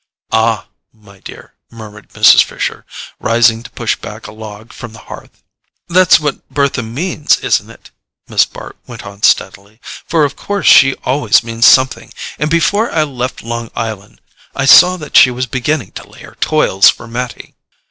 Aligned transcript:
"Ah, 0.33 0.65
my 0.91 1.19
dear," 1.19 1.53
murmured 1.69 2.09
Mrs. 2.09 2.43
Fisher, 2.43 2.87
rising 3.19 3.61
to 3.61 3.69
push 3.69 3.95
back 3.95 4.25
a 4.25 4.31
log 4.31 4.73
from 4.73 4.93
the 4.93 4.97
hearth. 5.05 5.43
"That's 5.87 6.19
what 6.19 6.49
Bertha 6.49 6.81
means, 6.81 7.37
isn't 7.41 7.69
it?" 7.69 7.91
Miss 8.27 8.43
Bart 8.43 8.77
went 8.87 9.05
on 9.05 9.21
steadily. 9.21 9.79
"For 9.83 10.23
of 10.25 10.35
course 10.35 10.65
she 10.65 10.95
always 11.03 11.43
means 11.43 11.67
something; 11.67 12.11
and 12.39 12.49
before 12.49 12.91
I 12.91 13.03
left 13.03 13.43
Long 13.43 13.69
Island 13.75 14.21
I 14.55 14.65
saw 14.65 14.97
that 14.97 15.15
she 15.15 15.29
was 15.29 15.45
beginning 15.45 15.91
to 15.91 16.09
lay 16.09 16.21
her 16.21 16.35
toils 16.41 16.89
for 16.89 17.07
Mattie." 17.07 17.53